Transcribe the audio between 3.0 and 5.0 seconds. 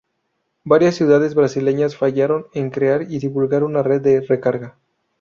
y divulgar una red de recarga.